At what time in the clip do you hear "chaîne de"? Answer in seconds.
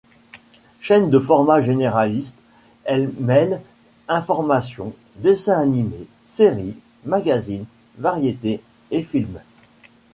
0.79-1.19